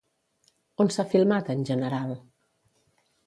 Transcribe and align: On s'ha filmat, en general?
On 0.85 0.89
s'ha 0.95 1.05
filmat, 1.11 1.51
en 1.55 1.61
general? 1.71 2.17